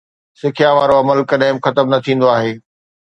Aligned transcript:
سکيا 0.41 0.69
وارو 0.75 0.95
عمل 1.01 1.19
ڪڏهن 1.31 1.55
به 1.59 1.63
ختم 1.67 1.85
نه 1.93 1.97
ٿيندو 2.09 2.27
آهي 2.35 2.53